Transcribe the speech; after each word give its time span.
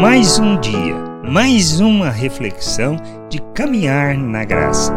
Mais 0.00 0.40
um 0.40 0.60
dia, 0.60 0.96
mais 1.30 1.78
uma 1.78 2.10
reflexão 2.10 2.96
de 3.30 3.38
caminhar 3.54 4.18
na 4.18 4.44
graça. 4.44 4.92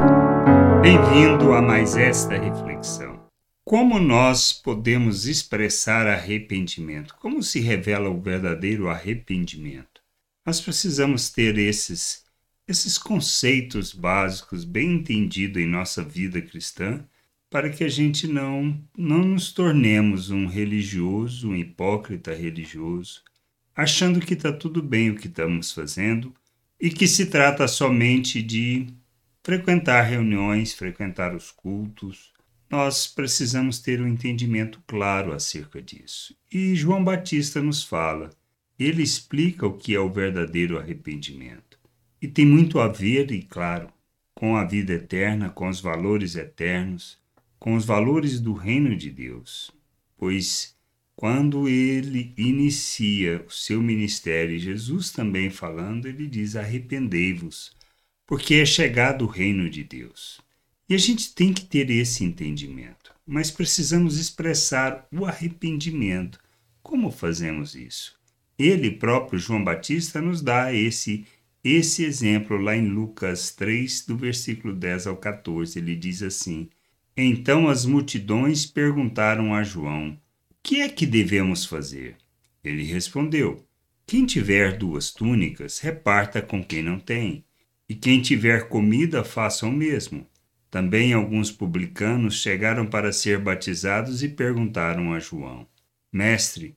Bem-vindo 0.82 1.54
a 1.54 1.62
mais 1.62 1.96
esta 1.96 2.36
reflexão. 2.36 3.20
Como 3.64 4.00
nós 4.00 4.52
podemos 4.52 5.28
expressar 5.28 6.08
arrependimento? 6.08 7.16
Como 7.20 7.44
se 7.44 7.60
revela 7.60 8.10
o 8.10 8.20
verdadeiro 8.20 8.90
arrependimento? 8.90 10.02
Nós 10.44 10.60
precisamos 10.60 11.30
ter 11.30 11.58
esses 11.60 12.26
esses 12.68 12.98
conceitos 12.98 13.94
básicos 13.94 14.66
bem 14.66 14.96
entendidos 14.96 15.62
em 15.62 15.68
nossa 15.68 16.04
vida 16.04 16.42
cristã 16.42 17.06
para 17.50 17.70
que 17.70 17.84
a 17.84 17.90
gente 17.90 18.28
não 18.28 18.78
não 18.98 19.20
nos 19.20 19.54
tornemos 19.54 20.32
um 20.32 20.48
religioso, 20.48 21.50
um 21.50 21.56
hipócrita 21.56 22.34
religioso, 22.34 23.22
achando 23.78 24.20
que 24.20 24.34
está 24.34 24.52
tudo 24.52 24.82
bem 24.82 25.12
o 25.12 25.16
que 25.16 25.28
estamos 25.28 25.72
fazendo 25.72 26.34
e 26.82 26.90
que 26.90 27.08
se 27.08 27.28
trata 27.28 27.68
somente 27.68 28.42
de 28.42 28.88
frequentar 29.44 30.02
reuniões, 30.02 30.74
frequentar 30.74 31.36
os 31.36 31.52
cultos. 31.52 32.34
Nós 32.72 33.06
precisamos 33.06 33.78
ter 33.78 34.02
um 34.02 34.08
entendimento 34.08 34.82
claro 34.88 35.32
acerca 35.32 35.80
disso. 35.80 36.36
E 36.52 36.74
João 36.74 37.04
Batista 37.04 37.62
nos 37.62 37.84
fala, 37.84 38.32
ele 38.80 39.04
explica 39.04 39.68
o 39.68 39.78
que 39.78 39.94
é 39.94 40.00
o 40.00 40.12
verdadeiro 40.12 40.80
arrependimento. 40.80 41.80
E 42.20 42.28
tem 42.28 42.48
muito 42.48 42.80
a 42.80 42.88
ver, 42.88 43.32
e 43.32 43.44
claro, 43.44 43.90
com 44.34 44.58
a 44.58 44.66
vida 44.66 44.94
eterna, 44.94 45.52
com 45.52 45.70
os 45.70 45.80
valores 45.80 46.36
eternos, 46.36 47.20
com 47.60 47.76
os 47.76 47.86
valores 47.86 48.40
do 48.40 48.54
reino 48.54 48.96
de 48.96 49.12
Deus. 49.12 49.72
Pois 50.18 50.77
quando 51.18 51.68
ele 51.68 52.32
inicia 52.38 53.44
o 53.48 53.52
seu 53.52 53.82
ministério, 53.82 54.60
Jesus 54.60 55.10
também 55.10 55.50
falando, 55.50 56.08
ele 56.08 56.28
diz: 56.28 56.56
arrependei-vos, 56.56 57.76
porque 58.28 58.54
é 58.54 58.66
chegado 58.68 59.26
o 59.26 59.28
reino 59.28 59.68
de 59.68 59.84
Deus. 59.84 60.40
E 60.88 60.94
a 60.94 60.98
gente 61.00 61.34
tem 61.34 61.52
que 61.52 61.66
ter 61.66 61.90
esse 61.90 62.24
entendimento, 62.24 63.12
mas 63.26 63.50
precisamos 63.50 64.20
expressar 64.20 65.08
o 65.12 65.26
arrependimento. 65.26 66.40
Como 66.84 67.10
fazemos 67.10 67.74
isso? 67.74 68.16
Ele 68.58 68.92
próprio, 68.92 69.40
João 69.40 69.64
Batista, 69.64 70.22
nos 70.22 70.40
dá 70.40 70.72
esse 70.72 71.26
esse 71.64 72.06
exemplo 72.06 72.58
lá 72.58 72.78
em 72.78 72.88
Lucas 72.88 73.50
3, 73.50 74.06
do 74.06 74.16
versículo 74.16 74.72
10 74.72 75.08
ao 75.08 75.18
14. 75.18 75.80
Ele 75.80 75.96
diz 75.96 76.22
assim: 76.22 76.70
Então 77.18 77.68
as 77.68 77.88
multidões 77.88 78.68
perguntaram 78.68 79.56
a 79.56 79.64
João: 79.64 80.16
que 80.68 80.82
é 80.82 80.90
que 80.90 81.06
devemos 81.06 81.64
fazer? 81.64 82.18
Ele 82.62 82.84
respondeu: 82.84 83.66
Quem 84.06 84.26
tiver 84.26 84.78
duas 84.78 85.12
túnicas, 85.12 85.80
reparta 85.80 86.42
com 86.42 86.62
quem 86.62 86.84
não 86.84 87.00
tem, 87.00 87.46
e 87.88 87.96
quem 87.96 88.22
tiver 88.22 88.68
comida, 88.68 89.24
faça 89.24 89.66
o 89.66 89.72
mesmo. 89.72 90.28
Também 90.70 91.14
alguns 91.14 91.50
publicanos 91.50 92.42
chegaram 92.42 92.86
para 92.86 93.14
ser 93.14 93.40
batizados 93.40 94.22
e 94.22 94.28
perguntaram 94.28 95.14
a 95.14 95.20
João: 95.20 95.66
Mestre, 96.12 96.76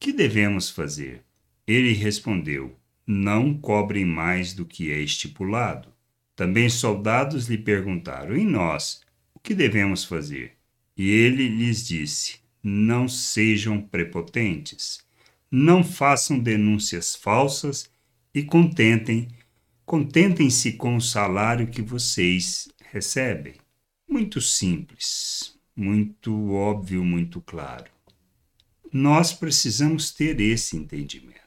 que 0.00 0.12
devemos 0.12 0.68
fazer? 0.68 1.22
Ele 1.64 1.92
respondeu: 1.92 2.76
Não 3.06 3.54
cobrem 3.54 4.04
mais 4.04 4.52
do 4.52 4.64
que 4.64 4.90
é 4.90 4.98
estipulado. 4.98 5.94
Também 6.34 6.68
soldados 6.68 7.46
lhe 7.46 7.58
perguntaram: 7.58 8.36
E 8.36 8.44
nós, 8.44 9.02
o 9.32 9.38
que 9.38 9.54
devemos 9.54 10.02
fazer? 10.02 10.54
E 10.96 11.08
ele 11.08 11.46
lhes 11.48 11.86
disse: 11.86 12.39
não 12.62 13.08
sejam 13.08 13.80
prepotentes, 13.80 15.00
não 15.50 15.82
façam 15.82 16.38
denúncias 16.38 17.16
falsas 17.16 17.90
e 18.34 18.42
contentem, 18.42 19.28
contentem-se 19.84 20.74
com 20.74 20.96
o 20.96 21.00
salário 21.00 21.66
que 21.66 21.82
vocês 21.82 22.68
recebem. 22.90 23.54
Muito 24.08 24.40
simples, 24.40 25.58
muito 25.74 26.52
óbvio, 26.52 27.04
muito 27.04 27.40
claro. 27.40 27.90
Nós 28.92 29.32
precisamos 29.32 30.12
ter 30.12 30.40
esse 30.40 30.76
entendimento. 30.76 31.40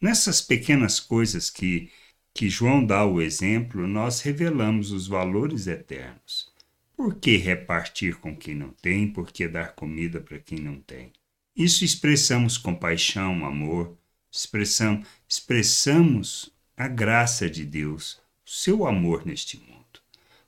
Nessas 0.00 0.40
pequenas 0.40 1.00
coisas 1.00 1.50
que, 1.50 1.90
que 2.34 2.48
João 2.48 2.84
dá 2.84 3.04
o 3.04 3.20
exemplo, 3.20 3.86
nós 3.86 4.20
revelamos 4.20 4.92
os 4.92 5.06
valores 5.06 5.66
eternos. 5.66 6.52
Por 6.98 7.14
que 7.14 7.36
repartir 7.36 8.16
com 8.16 8.36
quem 8.36 8.56
não 8.56 8.70
tem? 8.70 9.06
Por 9.06 9.30
que 9.30 9.46
dar 9.46 9.72
comida 9.72 10.20
para 10.20 10.40
quem 10.40 10.58
não 10.58 10.80
tem? 10.80 11.12
Isso 11.54 11.84
expressamos 11.84 12.58
compaixão, 12.58 13.46
amor, 13.46 13.96
expressam, 14.32 15.04
expressamos 15.28 16.50
a 16.76 16.88
graça 16.88 17.48
de 17.48 17.64
Deus, 17.64 18.20
o 18.44 18.50
seu 18.50 18.84
amor 18.84 19.24
neste 19.24 19.58
mundo. 19.58 20.00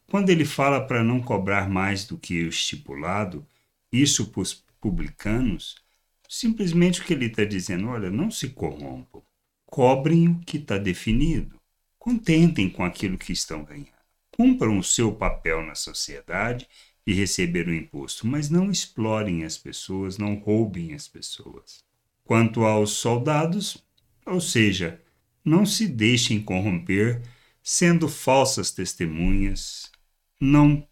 Quando 0.09 0.31
ele 0.31 0.45
fala 0.45 0.85
para 0.85 1.05
não 1.05 1.23
cobrar 1.23 1.71
mais 1.71 2.05
do 2.05 2.19
que 2.19 2.43
o 2.43 2.49
estipulado, 2.49 3.47
isso 3.93 4.27
para 4.27 4.41
os 4.41 4.53
publicanos, 4.81 5.77
simplesmente 6.29 7.01
o 7.01 7.05
que 7.05 7.13
ele 7.13 7.27
está 7.27 7.45
dizendo, 7.45 7.87
olha, 7.87 8.11
não 8.11 8.29
se 8.29 8.49
corrompam, 8.49 9.23
cobrem 9.67 10.27
o 10.27 10.41
que 10.41 10.57
está 10.57 10.79
definido, 10.79 11.61
contentem 11.97 12.69
com 12.69 12.85
aquilo 12.85 13.17
que 13.17 13.33
estão 13.33 13.63
ganhando 13.63 14.00
cumpram 14.31 14.79
o 14.79 14.85
seu 14.85 15.13
papel 15.13 15.63
na 15.63 15.75
sociedade 15.75 16.69
e 17.07 17.13
receber 17.13 17.69
o 17.69 17.75
imposto, 17.75 18.27
mas 18.27 18.51
não 18.51 18.71
explorem 18.71 19.45
as 19.45 19.59
pessoas, 19.59 20.19
não 20.19 20.35
roubem 20.35 20.95
as 20.95 21.09
pessoas. 21.09 21.85
Quanto 22.25 22.65
aos 22.65 22.93
soldados, 22.93 23.85
ou 24.25 24.41
seja, 24.41 25.01
não 25.45 25.67
se 25.67 25.89
deixem 25.89 26.41
corromper 26.41 27.23
sendo 27.63 28.09
falsas 28.09 28.71
testemunhas, 28.71 29.91
não 30.41 30.87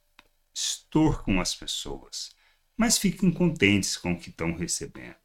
extorcam 0.54 1.40
as 1.40 1.54
pessoas, 1.54 2.30
mas 2.76 2.98
fiquem 2.98 3.30
contentes 3.30 3.96
com 3.96 4.12
o 4.12 4.18
que 4.18 4.30
estão 4.30 4.54
recebendo. 4.54 5.16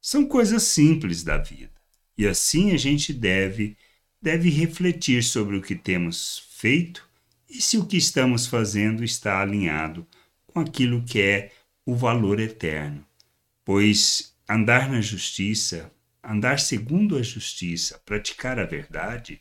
São 0.00 0.26
coisas 0.26 0.64
simples 0.64 1.24
da 1.24 1.38
vida. 1.38 1.72
E 2.16 2.26
assim 2.26 2.72
a 2.72 2.76
gente 2.76 3.12
deve 3.12 3.76
deve 4.20 4.48
refletir 4.48 5.22
sobre 5.22 5.56
o 5.56 5.60
que 5.60 5.74
temos 5.74 6.46
feito 6.50 7.06
e 7.48 7.60
se 7.60 7.78
o 7.78 7.86
que 7.86 7.96
estamos 7.96 8.46
fazendo 8.46 9.04
está 9.04 9.40
alinhado 9.40 10.06
com 10.46 10.60
aquilo 10.60 11.02
que 11.02 11.20
é 11.20 11.52
o 11.84 11.94
valor 11.94 12.40
eterno. 12.40 13.04
Pois 13.64 14.34
andar 14.48 14.90
na 14.90 15.00
justiça, 15.00 15.90
andar 16.22 16.58
segundo 16.58 17.16
a 17.16 17.22
justiça, 17.22 18.00
praticar 18.04 18.58
a 18.58 18.64
verdade, 18.64 19.40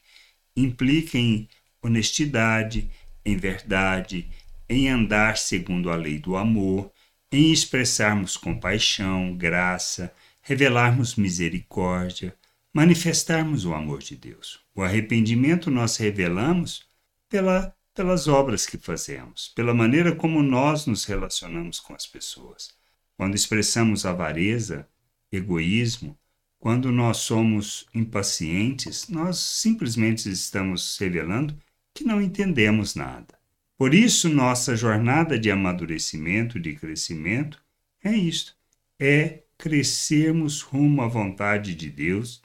implica 0.56 1.18
em 1.18 1.48
honestidade, 1.82 2.90
em 3.26 3.38
verdade, 3.38 4.30
em 4.70 4.90
andar 4.90 5.38
segundo 5.38 5.90
a 5.90 5.96
lei 5.96 6.20
do 6.20 6.36
amor, 6.36 6.92
em 7.32 7.52
expressarmos 7.52 8.38
compaixão, 8.38 9.36
graça, 9.36 10.14
revelarmos 10.42 11.16
misericórdia, 11.16 12.36
manifestarmos 12.74 13.66
o 13.66 13.74
amor 13.74 14.00
de 14.00 14.16
Deus. 14.16 14.60
O 14.76 14.82
arrependimento 14.82 15.70
nós 15.70 15.98
revelamos 15.98 16.86
pela 17.30 17.76
pelas 17.94 18.28
obras 18.28 18.66
que 18.66 18.78
fazemos, 18.78 19.50
pela 19.50 19.74
maneira 19.74 20.16
como 20.16 20.42
nós 20.42 20.88
nos 20.88 21.06
relacionamos 21.06 21.80
com 21.80 21.94
as 21.94 22.08
pessoas. 22.08 22.70
Quando 23.16 23.36
expressamos 23.36 24.06
avareza, 24.06 24.88
egoísmo, 25.32 26.18
quando 26.60 26.92
nós 26.92 27.18
somos 27.18 27.86
impacientes, 27.94 29.08
nós 29.10 29.38
simplesmente 29.38 30.30
estamos 30.30 30.98
revelando 30.98 31.58
que 31.94 32.04
não 32.04 32.22
entendemos 32.22 32.96
nada. 32.96 33.38
Por 33.78 33.94
isso, 33.94 34.30
nossa 34.30 34.76
jornada 34.76 35.38
de 35.38 35.52
amadurecimento, 35.52 36.60
de 36.60 36.74
crescimento, 36.76 37.62
é 38.04 38.14
isto: 38.14 38.56
é 39.00 39.44
crescermos 39.58 40.62
rumo 40.62 41.02
à 41.02 41.08
vontade 41.08 41.76
de 41.76 41.90
Deus 41.90 42.42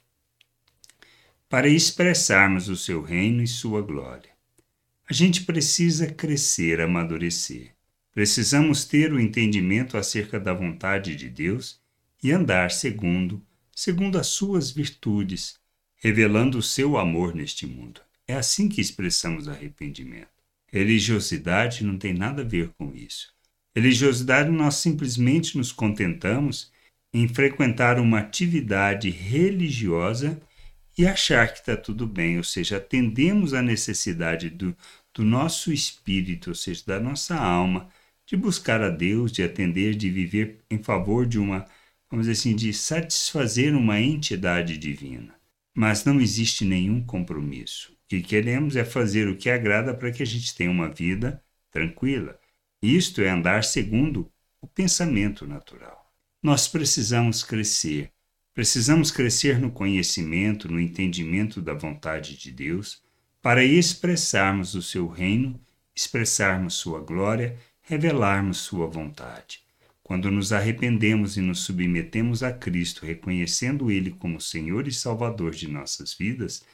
para 1.48 1.68
expressarmos 1.68 2.68
o 2.68 2.77
seu 2.77 3.00
reino 3.00 3.42
e 3.42 3.47
sua 3.47 3.80
glória. 3.80 4.37
A 5.10 5.15
gente 5.15 5.45
precisa 5.45 6.07
crescer, 6.07 6.83
amadurecer. 6.83 7.71
Precisamos 8.13 8.84
ter 8.84 9.10
o 9.10 9.19
entendimento 9.19 9.97
acerca 9.97 10.39
da 10.39 10.53
vontade 10.53 11.16
de 11.16 11.31
Deus 11.31 11.81
e 12.22 12.31
andar 12.31 12.71
segundo, 12.71 13.43
segundo 13.75 14.19
as 14.19 14.27
suas 14.27 14.71
virtudes, 14.71 15.59
revelando 15.97 16.59
o 16.59 16.63
seu 16.63 16.99
amor 16.99 17.34
neste 17.34 17.66
mundo. 17.66 18.03
É 18.27 18.34
assim 18.34 18.69
que 18.69 18.83
expressamos 18.83 19.49
arrependimento. 19.49 20.28
Religiosidade 20.66 21.83
não 21.83 21.97
tem 21.97 22.13
nada 22.13 22.43
a 22.43 22.45
ver 22.45 22.69
com 22.77 22.93
isso. 22.95 23.33
Religiosidade 23.75 24.51
nós 24.51 24.75
simplesmente 24.75 25.57
nos 25.57 25.72
contentamos 25.72 26.71
em 27.15 27.27
frequentar 27.27 27.99
uma 27.99 28.19
atividade 28.19 29.09
religiosa 29.09 30.39
e 30.99 31.07
achar 31.07 31.53
que 31.53 31.60
está 31.60 31.77
tudo 31.77 32.09
bem, 32.09 32.39
ou 32.39 32.45
seja, 32.45 32.77
atendemos 32.77 33.55
à 33.55 33.63
necessidade 33.63 34.51
do, 34.51 34.77
do 35.15 35.25
nosso 35.25 35.72
espírito, 35.72 36.51
ou 36.51 36.55
seja, 36.55 36.83
da 36.87 37.01
nossa 37.01 37.37
alma, 37.37 37.89
de 38.27 38.37
buscar 38.37 38.83
a 38.83 38.91
Deus, 38.91 39.33
de 39.33 39.43
atender, 39.43 39.95
de 39.95 40.10
viver 40.10 40.60
em 40.71 40.83
favor 40.83 41.27
de 41.27 41.39
uma, 41.39 41.66
vamos 42.10 42.27
dizer 42.27 42.39
assim, 42.41 42.55
de 42.57 42.72
satisfazer 42.72 43.75
uma 43.75 44.01
entidade 44.01 44.77
divina. 44.78 45.37
mas 45.75 46.05
não 46.05 46.21
existe 46.21 46.65
nenhum 46.65 47.03
compromisso. 47.05 47.93
O 47.93 47.97
que 48.09 48.21
queremos 48.22 48.75
é 48.77 48.84
fazer 48.84 49.28
o 49.28 49.37
que 49.37 49.49
agrada 49.51 49.95
para 49.95 50.10
que 50.10 50.22
a 50.22 50.27
gente 50.27 50.55
tenha 50.55 50.71
uma 50.71 50.89
vida 50.89 51.43
tranquila. 51.71 52.39
Isto 52.83 53.22
é 53.22 53.28
andar 53.31 53.63
segundo 53.65 54.31
o 54.60 54.66
pensamento 54.66 55.47
natural. 55.47 56.13
Nós 56.43 56.66
precisamos 56.69 57.43
crescer. 57.45 58.10
Precisamos 58.55 59.10
crescer 59.13 59.60
no 59.60 59.71
conhecimento, 59.71 60.69
no 60.71 60.81
entendimento 60.81 61.63
da 61.63 61.75
vontade 61.75 62.37
de 62.37 62.51
Deus, 62.51 63.01
para 63.40 63.64
expressarmos 63.64 64.74
o 64.74 64.82
seu 64.82 65.06
reino, 65.06 65.60
expressarmos 65.94 66.74
sua 66.74 67.00
glória, 67.00 67.56
revelarmos 67.82 68.58
sua 68.58 68.86
vontade. 68.86 69.60
Quando 70.02 70.30
nos 70.30 70.52
arrependemos 70.52 71.36
e 71.36 71.40
nos 71.40 71.60
submetemos 71.60 72.42
a 72.42 72.52
Cristo, 72.52 73.04
reconhecendo 73.04 73.90
Ele 73.90 74.10
como 74.10 74.40
Senhor 74.40 74.88
e 74.88 74.92
Salvador 74.92 75.52
de 75.52 75.68
nossas 75.68 76.14
vidas, 76.14 76.64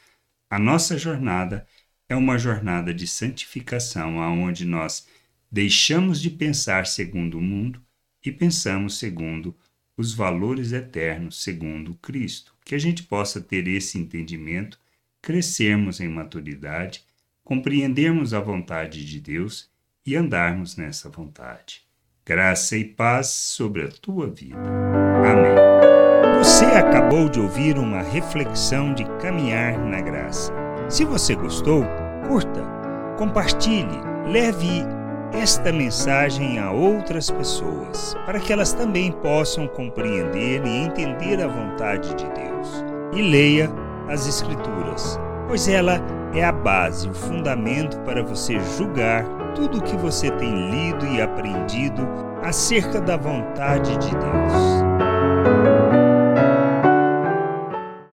a 0.49 0.57
nossa 0.57 0.97
jornada 0.97 1.67
é 2.07 2.15
uma 2.15 2.37
jornada 2.37 2.93
de 2.93 3.07
santificação, 3.07 4.21
aonde 4.21 4.65
nós 4.65 5.07
deixamos 5.51 6.21
de 6.21 6.29
pensar 6.29 6.85
segundo 6.85 7.37
o 7.37 7.41
mundo 7.41 7.81
e 8.25 8.31
pensamos 8.31 8.97
segundo 8.97 9.55
os 9.97 10.13
valores 10.13 10.71
eternos, 10.71 11.41
segundo 11.41 11.95
Cristo. 11.95 12.53
Que 12.63 12.75
a 12.75 12.77
gente 12.77 13.03
possa 13.03 13.41
ter 13.41 13.67
esse 13.67 13.97
entendimento, 13.97 14.79
crescermos 15.25 15.99
em 15.99 16.07
maturidade, 16.07 17.03
compreendermos 17.43 18.33
a 18.33 18.39
vontade 18.39 19.03
de 19.03 19.19
Deus 19.19 19.69
e 20.05 20.15
andarmos 20.15 20.77
nessa 20.77 21.09
vontade 21.09 21.85
graça 22.25 22.75
e 22.75 22.83
paz 22.83 23.27
sobre 23.27 23.83
a 23.83 23.87
tua 24.01 24.25
vida. 24.27 24.57
Amém. 24.57 26.39
Você 26.39 26.65
acabou 26.65 27.29
de 27.29 27.39
ouvir 27.39 27.77
uma 27.77 28.01
reflexão 28.01 28.95
de 28.95 29.05
caminhar 29.19 29.77
na 29.77 30.01
graça. 30.01 30.51
Se 30.89 31.05
você 31.05 31.35
gostou, 31.35 31.85
curta, 32.27 32.63
compartilhe, 33.19 34.01
leve 34.25 34.83
esta 35.33 35.71
mensagem 35.71 36.57
a 36.57 36.71
outras 36.71 37.29
pessoas, 37.29 38.15
para 38.25 38.39
que 38.39 38.51
elas 38.51 38.73
também 38.73 39.11
possam 39.11 39.67
compreender 39.67 40.65
e 40.65 40.69
entender 40.69 41.39
a 41.41 41.47
vontade 41.47 42.09
de 42.15 42.25
Deus. 42.31 42.83
E 43.13 43.21
leia 43.21 43.84
as 44.09 44.27
Escrituras, 44.27 45.19
pois 45.47 45.67
ela 45.67 45.99
é 46.33 46.43
a 46.43 46.51
base, 46.51 47.09
o 47.09 47.13
fundamento 47.13 47.97
para 48.01 48.23
você 48.23 48.59
julgar 48.77 49.25
tudo 49.55 49.77
o 49.77 49.81
que 49.81 49.95
você 49.95 50.29
tem 50.31 50.69
lido 50.69 51.05
e 51.05 51.21
aprendido 51.21 52.07
acerca 52.43 52.99
da 52.99 53.17
vontade 53.17 53.97
de 53.97 54.11
Deus. 54.11 54.84